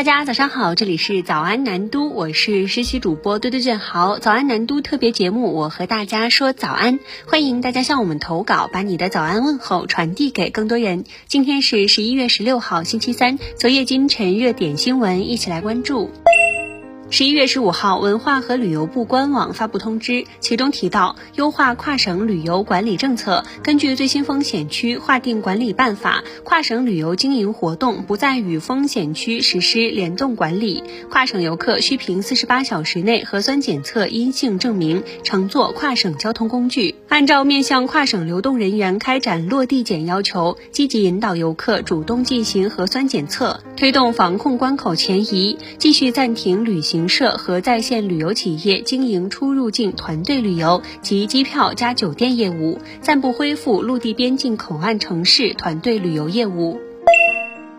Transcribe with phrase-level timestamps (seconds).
[0.00, 4.18] 大家早上好，这里是早安南都，我是实习主播堆堆卷豪。
[4.18, 11.04] 早安南都特别节目，我和大家说早安，欢迎大家向我们投稿，把你的早安问候传递给更多人。
[11.26, 16.10] 今天是十一月十六号，星期三，昨夜今晨热点新闻，一起来关注。
[17.12, 30.84] 十一月十五号，文化和旅游部官网发布通知，其中提到优化跨省旅游管理政策，根据最新风险区划定管理办法，跨省旅游经营活动不再与风险区实施联动管理。
[31.10, 36.94] 跨省游客需凭四十八小时内核酸检测阴性证明乘坐跨省交通工具。
[37.10, 47.08] 按照面向跨省流动人员开展落地检要求，积极引导游客主动进行核酸检测，推动防控关口前移，继续暂停旅行。
[47.08, 56.80] 社和在线旅游企业经营出入境团队旅游及机票加酒店业务，暂不恢复陆地边境口岸城市团队旅游业务。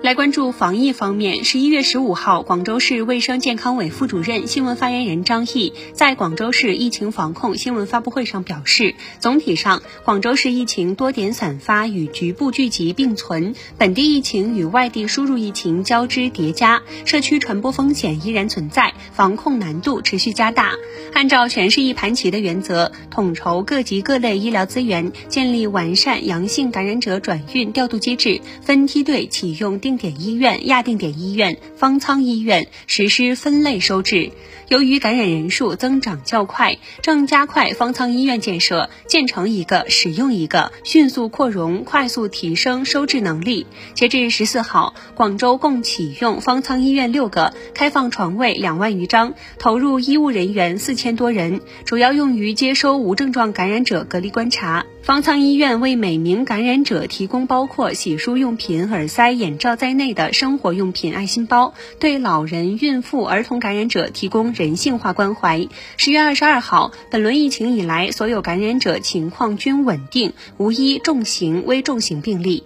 [0.00, 20.74] 来关注防疫方面，十一月十五号，广州市卫生健康委副主任、新闻发言人张毅在广州市疫情防控新闻发布会上表示，总体上，广州市疫情多点散发与局部聚集并存，本地疫情与外地输入疫情交织叠加，社区传播风险依然存在，防控难度持续加大。
[21.12, 29.80] 按照全市一盘棋的原则，统筹各级各类医疗资源，建立完善阳性感染者转运调度机制，分梯队启用。
[29.88, 34.32] 定点医院、亚定点医院、方舱医院实施分类收治。
[34.68, 43.66] 由于感染人数增长较快，正加快方舱医院建设，建成一个使用一个，迅速扩容，快速提升收治能力。
[43.94, 54.84] 截至十四号，广州共启用方舱医院六个，开放床位两万余张，投入医务人员四千多人，主要用于接收无症状感染者隔离观察。
[55.00, 65.68] 方舱医院为每名感染者提供包括洗漱用品、耳塞、眼罩在内的生活用品爱心包，对老人、孕妇、儿童感染者提供人性化关怀。
[65.96, 72.64] 十月二十二号，本轮疫情以来，所有感染者情况均稳定，无一重型、危重型病例。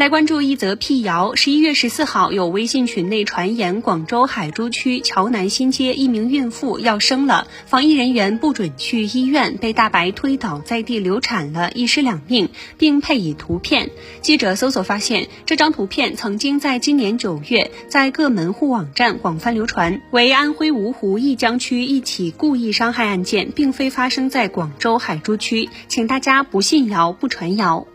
[0.00, 1.34] 来关注一则辟谣。
[1.34, 13.90] 十一月十四号，有微信群内传言，广州海珠区桥南新街一名孕妇要生了，防疫人员不准去医院，被大白推倒在地流产了，一尸两命，并配以图片。
[14.22, 27.86] 记者搜索发现，这张图片曾经在今年九月在各门户网站广泛流传，为安徽芜湖弋江区一起故意伤害案件，并非发生在广州海珠区，请大家不信谣，不传谣。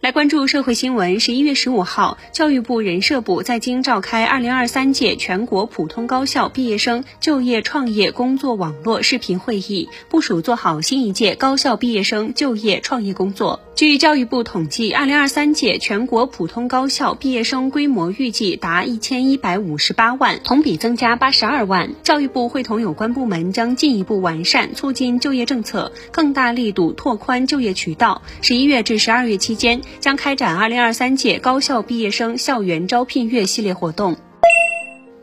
[0.00, 1.20] 来关注社会新闻。
[1.20, 13.60] 十一月十五号，教育部、人社部在京召开二零二三届全国普通高校毕业生就业创业工作网络视频会议，部署做好新一届高校毕业生就业创业工作。
[13.74, 21.90] 据教育部统计，二零二三届全国普通高校毕业生规模预计达一千一百五十八万，同比增加八十二万。
[22.02, 28.22] 教育部会同有关部门将进一步完善促进就业政策，更大力度拓宽就业渠道。
[28.40, 29.82] 十一月至十二月期间。
[29.98, 34.16] 将开展二零二三届高校毕业生校园招聘月系列活动。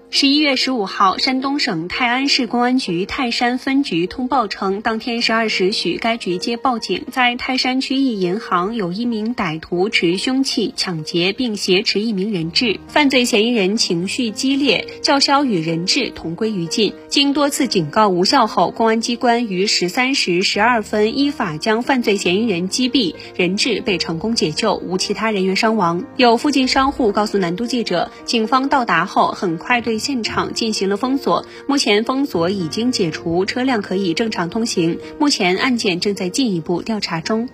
[0.09, 16.93] 十一月十五号，山东省泰安市公安局泰山分局通报称，当天十二时许，该局接报警，在泰山区一银行有一名歹徒持凶器抢劫并挟持一名人质，犯罪嫌疑人情绪激烈，叫嚣与人质同归于尽。
[17.09, 26.05] 经多次警告无效后，公安机关于十三时十二分依法将犯罪嫌疑人击毙，人质被成功解救，无其他人员伤亡。
[26.15, 29.96] 有附近商户告诉南都记者，警方到达后很快对。
[29.99, 34.99] 现场进行了封锁，目前封锁已经解除，车辆可以正常通行。
[35.19, 37.49] 目前案件正在进一步调查中。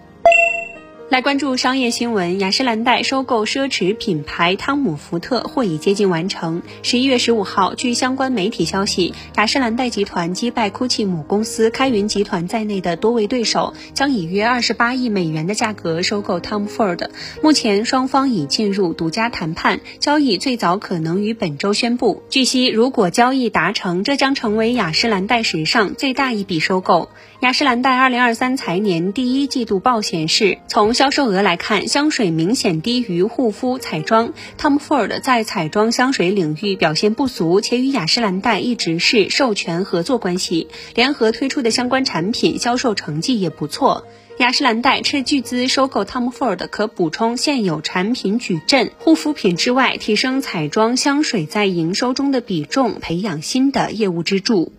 [1.14, 6.64] 来关注商业新闻，雅诗兰黛收购奢侈品牌汤姆福特或已接近完成。
[6.82, 17.08] 十一月十五号，据相关媒体消息，雅诗兰黛集团击败 GUCCI 母公司开云集团在内的多位对手，将以约二十八亿美元的价格收购 Tom Ford。
[17.44, 22.24] 目前双方已进入独家谈判，交易最早可能于本周宣布。
[22.32, 27.10] 据悉，如果交易达成，这将成为雅诗兰黛史上最大一笔收购。
[27.42, 34.32] 雅诗兰黛二零二三财年第一季度报显示，从销售额来看，香水明显低于护肤、彩妆。
[34.58, 44.08] Tom Ford 在彩妆香水领域表现不俗，且与雅诗兰黛一直是授权合作关系，联合推出的相关产品销售成绩也不错。
[44.38, 54.72] 雅诗兰黛斥巨资收购 Tom Ford，可补充现有产品矩阵，护肤品之外，提升彩妆、香水在营收中的比重，培养新的业务支柱。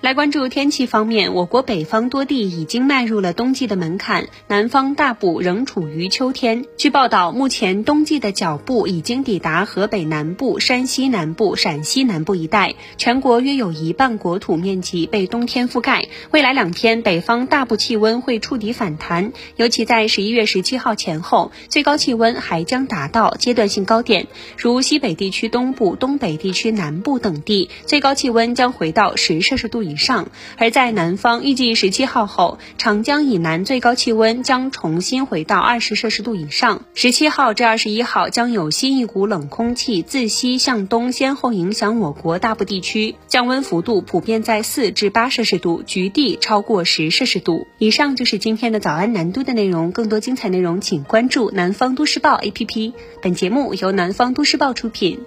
[0.00, 6.66] 来关注天气方面，我国北方多地已经迈入了冬季的门槛，南方大部仍处于秋天。
[6.76, 16.06] 据报道，目前冬季的脚步已经抵达河北南部、山西南部、陕西南部一带，全国约有一半国土面积被冬天覆盖。
[16.30, 29.87] 未来两天，北方大部气温会触底反弹，尤其在十一月十七号前后，最高气温还将达到阶段性高点，如西北地区东部、东北地区南部等地，最高气温将回到十摄氏度。
[29.88, 36.82] 以上，而在南方，预计十七号后，长江以南最高气温将重新回到二十摄氏度以上。
[36.94, 47.66] 十七号至二十一号将有新一股冷空气自西向东先后影响我国大部地区，降温幅度普遍在四至八摄氏度，局地超过十摄氏度。
[47.78, 52.92] 以上就是今天的早安南都的内容，更多精彩内容请关注南方都市报 APP。
[53.22, 55.18] 本节目由南方都市报出品。